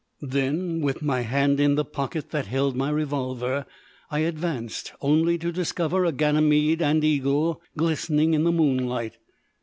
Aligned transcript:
Then, 0.23 0.81
with 0.81 1.03
my 1.03 1.21
hand 1.21 1.59
in 1.59 1.75
the 1.75 1.85
pocket 1.85 2.31
that 2.31 2.47
held 2.47 2.75
my 2.75 2.89
revolver, 2.89 3.67
I 4.09 4.21
advanced, 4.21 4.93
only 4.99 5.37
to 5.37 5.51
discover 5.51 6.05
a 6.05 6.11
Ganymede 6.11 6.81
and 6.81 7.03
Eagle 7.03 7.61
glistening 7.77 8.33
in 8.33 8.43
the 8.43 8.51
moonlight. 8.51 9.19